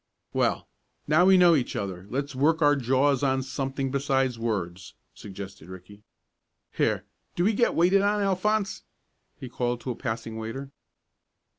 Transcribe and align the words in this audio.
"Well, 0.33 0.67
now 1.05 1.25
we 1.25 1.37
know 1.37 1.53
each 1.55 1.75
other 1.75 2.07
let's 2.09 2.33
work 2.33 2.63
our 2.63 2.75
jaws 2.75 3.21
on 3.21 3.43
something 3.43 3.91
besides 3.91 4.39
words," 4.39 4.95
suggested 5.13 5.69
Ricky. 5.69 6.01
"Here, 6.71 7.05
do 7.35 7.43
we 7.43 7.53
get 7.53 7.75
waited 7.75 8.01
on, 8.01 8.19
Alphonse?" 8.19 8.81
he 9.39 9.47
called 9.47 9.79
to 9.81 9.91
a 9.91 9.95
passing 9.95 10.37
waiter. 10.37 10.71